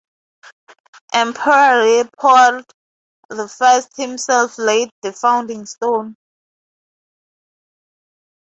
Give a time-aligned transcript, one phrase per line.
[1.13, 2.65] Emperor Leopold
[3.29, 6.15] the First himself laid the founding stone.